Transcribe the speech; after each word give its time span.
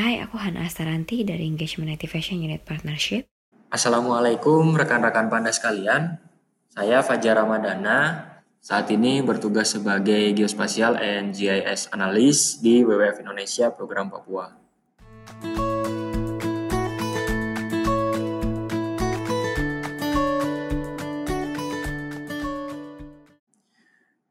Hai, 0.00 0.16
aku 0.16 0.40
Hana 0.40 0.64
Astaranti 0.64 1.28
dari 1.28 1.44
Engagement 1.44 1.92
Activation 1.92 2.40
Unit 2.40 2.64
Partnership. 2.64 3.28
Assalamualaikum 3.68 4.72
rekan-rekan 4.72 5.28
Panda 5.28 5.52
sekalian. 5.52 6.16
Saya 6.72 7.04
Fajar 7.04 7.36
Ramadana. 7.36 8.24
Saat 8.64 8.88
ini 8.96 9.20
bertugas 9.20 9.76
sebagai 9.76 10.32
Geospatial 10.32 10.96
and 10.96 11.36
GIS 11.36 11.92
Analyst 11.92 12.64
di 12.64 12.80
WWF 12.80 13.20
Indonesia 13.20 13.68
Program 13.76 14.08
Papua. 14.08 14.56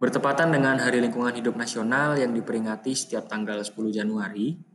Bertepatan 0.02 0.50
dengan 0.50 0.82
Hari 0.82 0.98
Lingkungan 0.98 1.38
Hidup 1.38 1.54
Nasional 1.54 2.18
yang 2.18 2.34
diperingati 2.34 2.98
setiap 2.98 3.30
tanggal 3.30 3.62
10 3.62 3.70
Januari, 3.94 4.69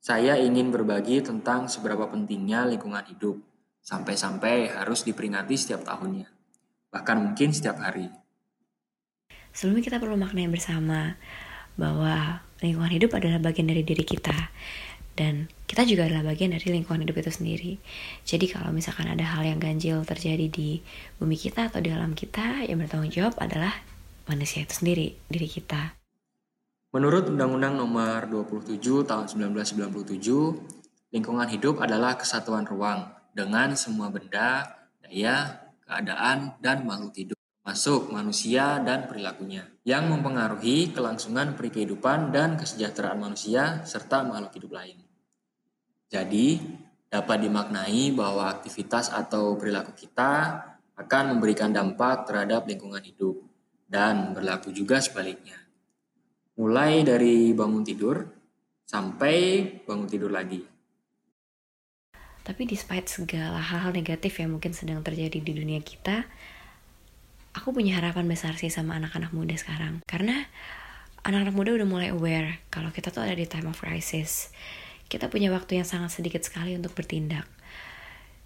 saya 0.00 0.40
ingin 0.40 0.72
berbagi 0.72 1.20
tentang 1.20 1.68
seberapa 1.68 2.08
pentingnya 2.08 2.64
lingkungan 2.64 3.04
hidup, 3.04 3.36
sampai-sampai 3.84 4.72
harus 4.72 5.04
diperingati 5.04 5.54
setiap 5.60 5.84
tahunnya, 5.84 6.24
bahkan 6.88 7.20
mungkin 7.20 7.52
setiap 7.52 7.76
hari. 7.84 8.08
Sebelumnya 9.52 9.84
kita 9.84 10.00
perlu 10.00 10.16
maknai 10.16 10.48
bersama 10.48 11.20
bahwa 11.76 12.40
lingkungan 12.64 12.96
hidup 12.96 13.12
adalah 13.12 13.36
bagian 13.44 13.68
dari 13.68 13.84
diri 13.84 14.04
kita 14.04 14.48
dan 15.20 15.52
kita 15.68 15.84
juga 15.84 16.08
adalah 16.08 16.32
bagian 16.32 16.56
dari 16.56 16.72
lingkungan 16.72 17.04
hidup 17.04 17.20
itu 17.20 17.28
sendiri. 17.28 17.72
Jadi 18.24 18.48
kalau 18.48 18.72
misalkan 18.72 19.04
ada 19.04 19.36
hal 19.36 19.44
yang 19.44 19.60
ganjil 19.60 20.00
terjadi 20.08 20.48
di 20.48 20.80
bumi 21.20 21.36
kita 21.36 21.68
atau 21.68 21.84
di 21.84 21.92
alam 21.92 22.16
kita, 22.16 22.64
yang 22.64 22.80
bertanggung 22.80 23.12
jawab 23.12 23.36
adalah 23.36 23.84
manusia 24.24 24.64
itu 24.64 24.80
sendiri, 24.80 25.12
diri 25.28 25.44
kita. 25.44 25.99
Menurut 26.90 27.30
Undang-Undang 27.30 27.78
Nomor 27.78 28.26
27 28.26 29.06
Tahun 29.06 29.30
1997, 29.30 31.14
lingkungan 31.14 31.46
hidup 31.46 31.78
adalah 31.78 32.18
kesatuan 32.18 32.66
ruang 32.66 33.06
dengan 33.30 33.78
semua 33.78 34.10
benda, 34.10 34.66
daya, 34.98 35.70
keadaan, 35.86 36.58
dan 36.58 36.82
makhluk 36.82 37.14
hidup, 37.14 37.38
masuk 37.62 38.10
manusia 38.10 38.82
dan 38.82 39.06
perilakunya, 39.06 39.70
yang 39.86 40.10
mempengaruhi 40.10 40.90
kelangsungan 40.90 41.54
perikehidupan 41.54 42.34
dan 42.34 42.58
kesejahteraan 42.58 43.22
manusia 43.22 43.86
serta 43.86 44.26
makhluk 44.26 44.58
hidup 44.58 44.82
lain. 44.82 44.98
Jadi, 46.10 46.58
dapat 47.06 47.46
dimaknai 47.46 48.10
bahwa 48.18 48.50
aktivitas 48.50 49.14
atau 49.14 49.54
perilaku 49.54 49.94
kita 49.94 50.58
akan 50.98 51.38
memberikan 51.38 51.70
dampak 51.70 52.26
terhadap 52.26 52.66
lingkungan 52.66 53.06
hidup, 53.06 53.46
dan 53.86 54.34
berlaku 54.34 54.74
juga 54.74 54.98
sebaliknya 54.98 55.59
mulai 56.60 57.00
dari 57.00 57.56
bangun 57.56 57.80
tidur 57.80 58.20
sampai 58.84 59.64
bangun 59.88 60.04
tidur 60.04 60.28
lagi. 60.28 60.60
Tapi 62.44 62.68
despite 62.68 63.08
segala 63.08 63.56
hal-hal 63.56 63.96
negatif 63.96 64.36
yang 64.36 64.52
mungkin 64.52 64.76
sedang 64.76 65.00
terjadi 65.00 65.40
di 65.40 65.52
dunia 65.56 65.80
kita, 65.80 66.28
aku 67.56 67.72
punya 67.72 67.96
harapan 67.96 68.28
besar 68.28 68.60
sih 68.60 68.68
sama 68.68 69.00
anak-anak 69.00 69.32
muda 69.32 69.56
sekarang. 69.56 70.04
Karena 70.04 70.36
anak-anak 71.24 71.56
muda 71.56 71.70
udah 71.80 71.88
mulai 71.88 72.08
aware 72.12 72.60
kalau 72.68 72.92
kita 72.92 73.08
tuh 73.08 73.24
ada 73.24 73.32
di 73.32 73.48
time 73.48 73.72
of 73.72 73.80
crisis. 73.80 74.52
Kita 75.08 75.32
punya 75.32 75.48
waktu 75.48 75.80
yang 75.80 75.88
sangat 75.88 76.12
sedikit 76.12 76.44
sekali 76.44 76.76
untuk 76.76 76.92
bertindak. 76.92 77.48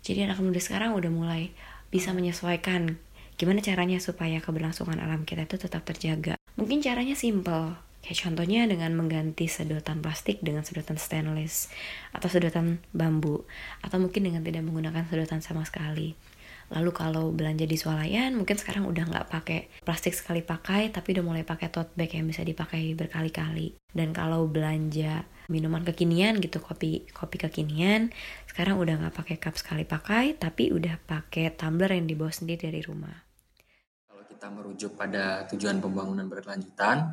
Jadi 0.06 0.22
anak 0.22 0.38
muda 0.38 0.62
sekarang 0.62 0.94
udah 0.94 1.10
mulai 1.10 1.50
bisa 1.90 2.14
menyesuaikan 2.14 2.94
gimana 3.34 3.58
caranya 3.58 3.98
supaya 3.98 4.38
keberlangsungan 4.38 5.02
alam 5.02 5.26
kita 5.26 5.50
itu 5.50 5.58
tetap 5.58 5.82
terjaga. 5.82 6.38
Mungkin 6.54 6.78
caranya 6.86 7.18
simple, 7.18 7.74
Kayak 8.04 8.20
contohnya 8.28 8.68
dengan 8.68 8.92
mengganti 8.92 9.48
sedotan 9.48 10.04
plastik 10.04 10.44
dengan 10.44 10.60
sedotan 10.60 11.00
stainless 11.00 11.72
atau 12.12 12.28
sedotan 12.28 12.84
bambu 12.92 13.48
atau 13.80 13.96
mungkin 13.96 14.28
dengan 14.28 14.44
tidak 14.44 14.60
menggunakan 14.68 15.08
sedotan 15.08 15.40
sama 15.40 15.64
sekali. 15.64 16.12
Lalu 16.68 16.90
kalau 16.92 17.32
belanja 17.32 17.64
di 17.64 17.80
swalayan 17.80 18.36
mungkin 18.36 18.60
sekarang 18.60 18.84
udah 18.84 19.08
nggak 19.08 19.26
pakai 19.32 19.72
plastik 19.88 20.12
sekali 20.12 20.44
pakai 20.44 20.92
tapi 20.92 21.16
udah 21.16 21.24
mulai 21.24 21.44
pakai 21.48 21.72
tote 21.72 21.96
bag 21.96 22.12
yang 22.12 22.28
bisa 22.28 22.44
dipakai 22.44 22.92
berkali-kali. 22.92 23.72
Dan 23.88 24.12
kalau 24.12 24.52
belanja 24.52 25.24
minuman 25.48 25.80
kekinian 25.84 26.44
gitu 26.44 26.60
kopi 26.60 27.08
kopi 27.12 27.36
kekinian 27.40 28.12
sekarang 28.48 28.80
udah 28.80 29.00
nggak 29.00 29.16
pakai 29.16 29.36
cup 29.40 29.56
sekali 29.60 29.84
pakai 29.84 30.36
tapi 30.36 30.72
udah 30.72 31.00
pakai 31.04 31.52
tumbler 31.56 31.92
yang 31.96 32.04
dibawa 32.04 32.32
sendiri 32.32 32.68
dari 32.68 32.80
rumah. 32.84 33.16
Kalau 34.08 34.24
kita 34.28 34.46
merujuk 34.52 34.92
pada 34.96 35.48
tujuan 35.48 35.84
pembangunan 35.84 36.28
berkelanjutan, 36.28 37.12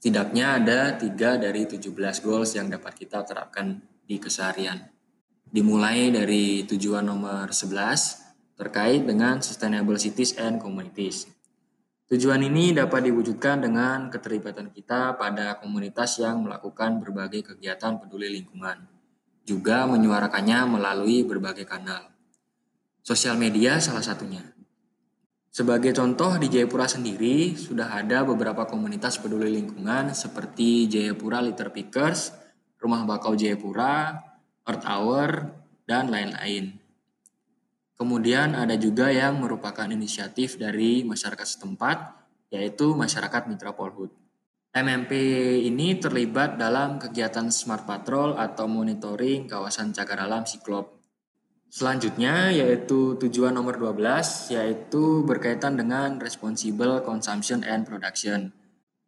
Setidaknya 0.00 0.56
ada 0.56 0.80
tiga 0.96 1.36
dari 1.36 1.68
17 1.68 1.92
goals 2.24 2.56
yang 2.56 2.72
dapat 2.72 2.96
kita 2.96 3.20
terapkan 3.20 3.84
di 4.08 4.16
keseharian. 4.16 4.80
Dimulai 5.44 6.08
dari 6.08 6.64
tujuan 6.64 7.04
nomor 7.04 7.52
11 7.52 8.56
terkait 8.56 9.04
dengan 9.04 9.44
Sustainable 9.44 10.00
Cities 10.00 10.40
and 10.40 10.56
Communities. 10.56 11.28
Tujuan 12.08 12.40
ini 12.40 12.72
dapat 12.72 13.12
diwujudkan 13.12 13.60
dengan 13.60 14.08
keterlibatan 14.08 14.72
kita 14.72 15.20
pada 15.20 15.60
komunitas 15.60 16.16
yang 16.16 16.48
melakukan 16.48 16.96
berbagai 17.04 17.52
kegiatan 17.52 18.00
peduli 18.00 18.40
lingkungan, 18.40 18.80
juga 19.44 19.84
menyuarakannya 19.84 20.80
melalui 20.80 21.28
berbagai 21.28 21.68
kanal. 21.68 22.08
Sosial 23.04 23.36
media 23.36 23.76
salah 23.76 24.00
satunya. 24.00 24.59
Sebagai 25.60 25.92
contoh 25.92 26.40
di 26.40 26.48
Jayapura 26.48 26.88
sendiri 26.88 27.52
sudah 27.52 27.92
ada 27.92 28.24
beberapa 28.24 28.64
komunitas 28.64 29.20
peduli 29.20 29.60
lingkungan 29.60 30.08
seperti 30.16 30.88
Jayapura 30.88 31.44
Litter 31.44 31.68
Pickers, 31.68 32.32
Rumah 32.80 33.04
Bakau 33.04 33.36
Jayapura, 33.36 34.24
Earth 34.64 34.88
Hour, 34.88 35.52
dan 35.84 36.08
lain-lain. 36.08 36.80
Kemudian 37.92 38.56
ada 38.56 38.72
juga 38.80 39.12
yang 39.12 39.36
merupakan 39.36 39.84
inisiatif 39.84 40.56
dari 40.56 41.04
masyarakat 41.04 41.44
setempat, 41.44 42.08
yaitu 42.48 42.96
masyarakat 42.96 43.44
Mitra 43.52 43.76
Polhut. 43.76 44.16
MMP 44.72 45.12
ini 45.68 46.00
terlibat 46.00 46.56
dalam 46.56 46.96
kegiatan 46.96 47.52
Smart 47.52 47.84
Patrol 47.84 48.32
atau 48.40 48.64
monitoring 48.64 49.44
kawasan 49.44 49.92
cagar 49.92 50.24
alam 50.24 50.48
Siklop 50.48 50.99
Selanjutnya 51.70 52.50
yaitu 52.50 53.14
tujuan 53.14 53.54
nomor 53.54 53.78
12 53.78 54.50
yaitu 54.50 55.22
berkaitan 55.22 55.78
dengan 55.78 56.18
responsible 56.18 56.98
consumption 57.06 57.62
and 57.62 57.86
production. 57.86 58.50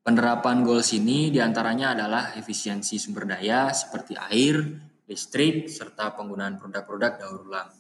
Penerapan 0.07 0.63
goals 0.63 0.95
ini 0.95 1.35
di 1.35 1.43
antaranya 1.43 1.91
adalah 1.99 2.39
efisiensi 2.39 3.03
sumber 3.03 3.27
daya 3.27 3.75
seperti 3.75 4.15
air, 4.15 4.63
listrik, 5.11 5.67
serta 5.67 6.15
penggunaan 6.15 6.63
produk-produk 6.63 7.19
daur 7.19 7.51
ulang. 7.51 7.71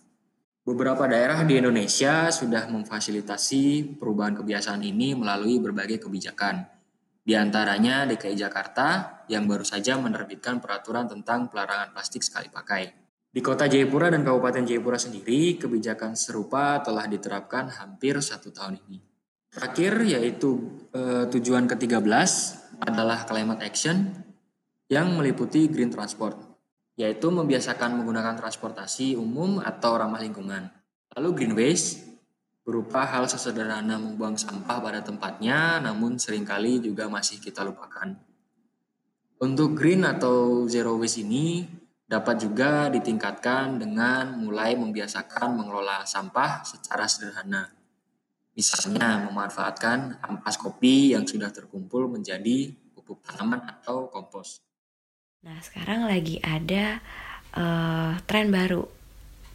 Beberapa 0.67 1.07
daerah 1.07 1.47
di 1.47 1.63
Indonesia 1.63 2.31
sudah 2.35 2.67
memfasilitasi 2.67 3.99
perubahan 4.03 4.35
kebiasaan 4.35 4.83
ini 4.83 5.15
melalui 5.15 5.63
berbagai 5.63 6.07
kebijakan. 6.07 6.63
Di 7.23 7.39
antaranya 7.39 8.03
DKI 8.07 8.35
Jakarta 8.35 9.23
yang 9.31 9.47
baru 9.47 9.63
saja 9.63 9.95
menerbitkan 9.95 10.59
peraturan 10.59 11.07
tentang 11.07 11.47
pelarangan 11.47 11.95
plastik 11.95 12.27
sekali 12.27 12.51
pakai. 12.51 13.02
Di 13.33 13.41
kota 13.41 13.65
Jayapura 13.65 14.13
dan 14.13 14.29
Kabupaten 14.29 14.61
Jayapura 14.69 15.01
sendiri, 15.01 15.57
kebijakan 15.57 16.13
serupa 16.13 16.85
telah 16.85 17.09
diterapkan 17.09 17.73
hampir 17.73 18.21
satu 18.21 18.53
tahun 18.53 18.77
ini. 18.85 19.01
Terakhir 19.49 20.05
yaitu 20.05 20.85
eh, 20.93 21.25
tujuan 21.33 21.65
ke-13 21.65 22.05
adalah 22.85 23.25
climate 23.25 23.65
action 23.65 24.13
yang 24.93 25.17
meliputi 25.17 25.73
green 25.73 25.89
transport, 25.89 26.37
yaitu 27.01 27.33
membiasakan 27.33 27.97
menggunakan 27.97 28.37
transportasi 28.37 29.17
umum 29.17 29.65
atau 29.65 29.97
ramah 29.97 30.21
lingkungan. 30.21 30.69
Lalu 31.17 31.29
green 31.33 31.57
waste 31.57 32.05
berupa 32.69 33.09
hal 33.09 33.33
sesederhana 33.33 33.97
membuang 33.97 34.37
sampah 34.37 34.77
pada 34.85 35.01
tempatnya, 35.01 35.81
namun 35.81 36.21
sering 36.21 36.45
kali 36.45 36.85
juga 36.85 37.09
masih 37.09 37.41
kita 37.41 37.65
lupakan. 37.65 38.13
Untuk 39.41 39.73
green 39.73 40.05
atau 40.05 40.69
zero 40.69 41.01
waste 41.01 41.25
ini 41.25 41.81
dapat 42.13 42.45
juga 42.45 42.93
ditingkatkan 42.93 43.81
dengan 43.81 44.37
mulai 44.37 44.77
membiasakan 44.77 45.57
mengelola 45.57 46.05
sampah 46.05 46.61
secara 46.61 47.09
sederhana. 47.09 47.73
Misalnya 48.53 49.33
memanfaatkan 49.33 50.21
ampas 50.21 50.61
kopi 50.61 51.17
yang 51.17 51.25
sudah 51.25 51.49
terkumpul 51.49 52.13
menjadi 52.13 52.69
pupuk 52.93 53.25
tanaman 53.25 53.65
atau 53.65 54.13
kompos. 54.13 54.61
Nah 55.41 55.57
sekarang 55.65 56.05
lagi 56.05 56.37
ada 56.45 57.01
uh, 57.57 58.21
tren 58.29 58.53
baru, 58.53 58.85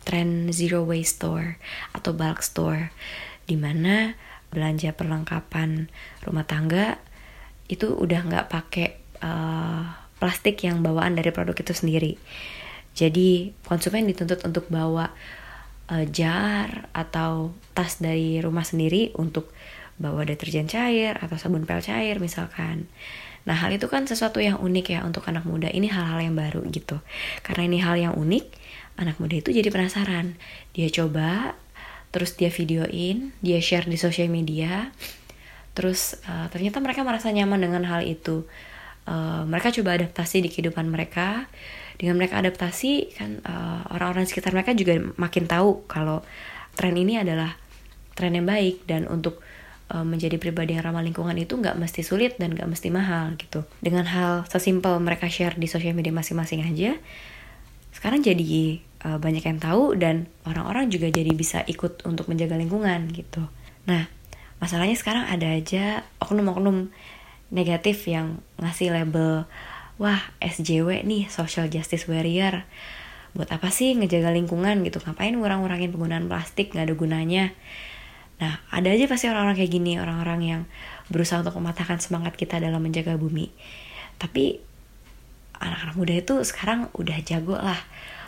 tren 0.01 0.49
zero 0.49 0.81
waste 0.81 1.21
store 1.21 1.61
atau 1.93 2.09
bulk 2.17 2.41
store, 2.41 2.89
di 3.45 3.53
mana 3.53 4.17
belanja 4.49 4.97
perlengkapan 4.97 5.93
rumah 6.25 6.49
tangga 6.49 6.97
itu 7.69 7.93
udah 7.93 8.19
nggak 8.25 8.49
pakai 8.49 8.89
uh, 9.21 10.06
plastik 10.17 10.61
yang 10.65 10.81
bawaan 10.81 11.17
dari 11.17 11.29
produk 11.33 11.53
itu 11.57 11.73
sendiri. 11.73 12.13
Jadi 12.97 13.53
konsumen 13.65 14.09
dituntut 14.09 14.41
untuk 14.41 14.69
bawa 14.73 15.13
uh, 15.93 16.05
jar 16.09 16.89
atau 16.93 17.53
tas 17.77 18.01
dari 18.01 18.41
rumah 18.41 18.65
sendiri 18.65 19.13
untuk 19.15 19.53
bawa 19.97 20.25
deterjen 20.25 20.69
cair 20.69 21.17
atau 21.17 21.37
sabun 21.37 21.65
pel 21.65 21.81
cair 21.81 22.21
misalkan. 22.21 22.89
Nah, 23.47 23.55
hal 23.55 23.71
itu 23.71 23.87
kan 23.87 24.03
sesuatu 24.03 24.43
yang 24.43 24.59
unik 24.59 24.85
ya 24.91 24.99
untuk 25.07 25.23
anak 25.31 25.47
muda. 25.47 25.71
Ini 25.71 25.87
hal-hal 25.87 26.19
yang 26.19 26.35
baru 26.35 26.67
gitu. 26.67 26.99
Karena 27.47 27.63
ini 27.63 27.79
hal 27.79 27.95
yang 27.95 28.13
unik, 28.19 28.45
anak 28.99 29.15
muda 29.23 29.39
itu 29.39 29.55
jadi 29.55 29.71
penasaran. 29.71 30.35
Dia 30.75 30.91
coba, 30.91 31.55
terus 32.11 32.35
dia 32.35 32.51
videoin, 32.51 33.31
dia 33.39 33.63
share 33.63 33.87
di 33.87 33.95
sosial 33.95 34.27
media. 34.27 34.91
Terus 35.79 36.19
uh, 36.27 36.51
ternyata 36.51 36.83
mereka 36.83 37.07
merasa 37.07 37.31
nyaman 37.31 37.63
dengan 37.63 37.87
hal 37.87 38.03
itu. 38.03 38.43
Uh, 39.07 39.47
mereka 39.47 39.71
coba 39.71 39.95
adaptasi 39.95 40.43
di 40.43 40.51
kehidupan 40.51 40.91
mereka. 40.91 41.47
Dengan 41.97 42.19
mereka 42.19 42.37
adaptasi, 42.37 43.17
kan 43.17 43.41
uh, 43.41 43.87
orang-orang 43.89 44.29
sekitar 44.29 44.53
mereka 44.53 44.75
juga 44.77 44.99
makin 45.17 45.49
tahu 45.49 45.87
kalau 45.89 46.21
tren 46.77 46.93
ini 46.93 47.17
adalah 47.17 47.57
tren 48.13 48.37
yang 48.37 48.45
baik 48.45 48.85
dan 48.85 49.09
untuk 49.09 49.41
uh, 49.89 50.05
menjadi 50.05 50.37
pribadi 50.37 50.77
yang 50.77 50.85
ramah 50.85 51.01
lingkungan 51.01 51.33
itu 51.39 51.57
nggak 51.57 51.73
mesti 51.73 52.05
sulit 52.05 52.37
dan 52.37 52.53
nggak 52.53 52.69
mesti 52.69 52.93
mahal 52.93 53.33
gitu. 53.39 53.65
Dengan 53.81 54.05
hal 54.05 54.45
sesimpel 54.45 54.99
mereka 55.01 55.25
share 55.25 55.57
di 55.57 55.65
sosial 55.65 55.97
media 55.97 56.13
masing-masing 56.13 56.61
aja, 56.67 56.99
sekarang 57.95 58.21
jadi 58.21 58.77
uh, 59.07 59.17
banyak 59.17 59.41
yang 59.41 59.57
tahu 59.57 59.97
dan 59.97 60.29
orang-orang 60.45 60.93
juga 60.93 61.09
jadi 61.09 61.33
bisa 61.33 61.65
ikut 61.65 62.05
untuk 62.05 62.29
menjaga 62.29 62.59
lingkungan 62.59 63.09
gitu. 63.09 63.41
Nah, 63.89 64.05
masalahnya 64.61 64.93
sekarang 64.93 65.25
ada 65.25 65.49
aja 65.49 66.05
oknum-oknum 66.21 66.93
negatif 67.53 68.05
yang 68.07 68.41
ngasih 68.59 68.91
label 68.91 69.47
wah 69.97 70.21
SJW 70.43 71.03
nih 71.03 71.31
social 71.31 71.71
justice 71.71 72.05
warrior 72.05 72.67
buat 73.33 73.49
apa 73.53 73.69
sih 73.69 73.93
ngejaga 73.93 74.33
lingkungan 74.33 74.81
gitu 74.85 74.97
ngapain 75.03 75.35
ngurang-ngurangin 75.37 75.93
penggunaan 75.93 76.25
plastik 76.25 76.73
nggak 76.73 76.89
ada 76.89 76.95
gunanya 76.95 77.45
Nah, 78.37 78.61
ada 78.69 78.93
aja 78.93 79.09
pasti 79.09 79.25
orang-orang 79.25 79.57
kayak 79.57 79.71
gini, 79.73 79.97
orang-orang 79.97 80.39
yang 80.45 80.61
berusaha 81.09 81.41
untuk 81.41 81.57
mematahkan 81.57 81.97
semangat 81.97 82.37
kita 82.37 82.61
dalam 82.61 82.85
menjaga 82.85 83.17
bumi. 83.17 83.49
Tapi 84.21 84.61
anak-anak 85.57 85.95
muda 85.97 86.13
itu 86.13 86.35
sekarang 86.45 86.93
udah 86.93 87.17
jago 87.25 87.57
lah. 87.57 87.81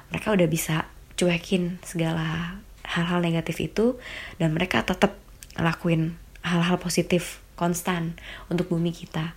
Mereka 0.09 0.33
udah 0.33 0.49
bisa 0.49 0.89
cuekin 1.13 1.77
segala 1.85 2.57
hal-hal 2.89 3.21
negatif 3.21 3.61
itu 3.61 4.01
dan 4.41 4.49
mereka 4.49 4.81
tetap 4.81 5.13
lakuin 5.53 6.17
hal-hal 6.41 6.81
positif 6.81 7.45
konstan 7.59 8.15
untuk 8.47 8.71
bumi 8.71 8.95
kita. 8.95 9.35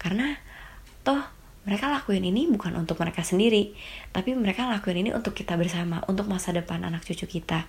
Karena 0.00 0.40
toh 1.04 1.20
mereka 1.68 1.92
lakuin 1.92 2.24
ini 2.24 2.48
bukan 2.48 2.72
untuk 2.80 2.96
mereka 2.96 3.20
sendiri, 3.20 3.76
tapi 4.08 4.32
mereka 4.32 4.64
lakuin 4.64 5.04
ini 5.04 5.10
untuk 5.12 5.36
kita 5.36 5.60
bersama, 5.60 6.00
untuk 6.08 6.24
masa 6.24 6.56
depan 6.56 6.80
anak 6.80 7.04
cucu 7.04 7.28
kita. 7.28 7.68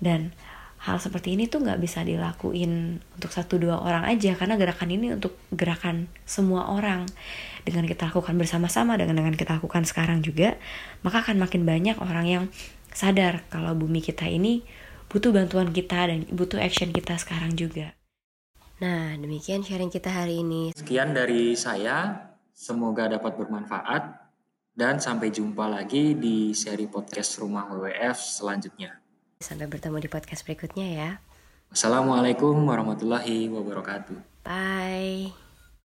Dan 0.00 0.32
hal 0.80 0.96
seperti 0.96 1.36
ini 1.36 1.44
tuh 1.44 1.60
nggak 1.60 1.76
bisa 1.76 2.00
dilakuin 2.00 3.04
untuk 3.20 3.28
satu 3.28 3.60
dua 3.60 3.84
orang 3.84 4.08
aja 4.08 4.32
karena 4.32 4.56
gerakan 4.56 4.88
ini 4.88 5.12
untuk 5.12 5.36
gerakan 5.52 6.08
semua 6.24 6.72
orang 6.72 7.04
dengan 7.68 7.84
kita 7.84 8.08
lakukan 8.08 8.32
bersama-sama 8.40 8.96
dengan 8.96 9.20
dengan 9.20 9.36
kita 9.36 9.60
lakukan 9.60 9.84
sekarang 9.84 10.24
juga 10.24 10.56
maka 11.04 11.20
akan 11.20 11.36
makin 11.36 11.68
banyak 11.68 12.00
orang 12.00 12.24
yang 12.24 12.44
sadar 12.96 13.44
kalau 13.52 13.76
bumi 13.76 14.00
kita 14.00 14.24
ini 14.24 14.64
butuh 15.12 15.34
bantuan 15.34 15.68
kita 15.74 16.08
dan 16.08 16.24
butuh 16.32 16.62
action 16.62 16.96
kita 16.96 17.18
sekarang 17.18 17.58
juga. 17.58 17.99
Nah, 18.80 19.12
demikian 19.20 19.60
sharing 19.60 19.92
kita 19.92 20.08
hari 20.08 20.40
ini. 20.40 20.72
Sekian 20.72 21.12
dari 21.12 21.52
saya, 21.52 22.32
semoga 22.56 23.12
dapat 23.12 23.36
bermanfaat 23.36 24.02
dan 24.72 24.96
sampai 24.96 25.28
jumpa 25.28 25.68
lagi 25.68 26.16
di 26.16 26.56
seri 26.56 26.88
podcast 26.88 27.36
Rumah 27.44 27.68
WWF 27.76 28.16
selanjutnya. 28.16 28.96
Sampai 29.44 29.68
bertemu 29.68 30.00
di 30.00 30.08
podcast 30.08 30.48
berikutnya 30.48 30.88
ya. 30.88 31.10
Assalamualaikum 31.68 32.56
warahmatullahi 32.64 33.52
wabarakatuh. 33.52 34.48
Bye. 34.48 35.49